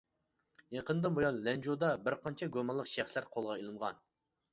[0.75, 4.01] يېقىندىن بۇيان لەنجۇدا بىر قانچە گۇمانلىق شەخسلەر قولغا ئېلىنغان.